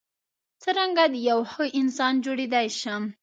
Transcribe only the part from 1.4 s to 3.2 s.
ښه انسان جوړیدای شم.